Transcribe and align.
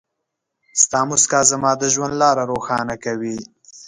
ستا 0.81 0.99
مسکا 1.09 1.39
زما 1.51 1.71
د 1.77 1.83
ژوند 1.93 2.13
لاره 2.21 2.43
روښانه 2.51 2.95
کوي. 3.03 3.37